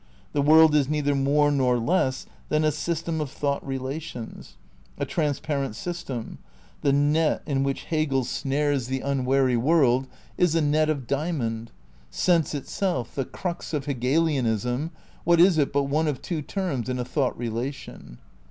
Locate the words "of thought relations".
3.21-4.55